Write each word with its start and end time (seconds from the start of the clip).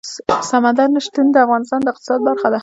سمندر 0.49 0.87
نه 0.95 0.99
شتون 1.05 1.25
د 1.31 1.35
افغانستان 1.45 1.79
د 1.83 1.87
اقتصاد 1.91 2.19
برخه 2.27 2.47
ده. 2.53 2.59